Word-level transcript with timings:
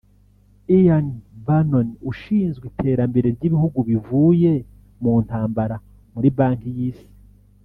Ian 0.77 1.05
Bannon 1.45 1.87
ushinzwe 2.11 2.63
iterambere 2.71 3.27
ry’ibihugu 3.35 3.79
bivuye 3.89 4.53
mu 5.01 5.13
ntambara 5.25 5.75
muri 6.15 6.29
Banki 6.37 6.69
y’Isi 6.77 7.07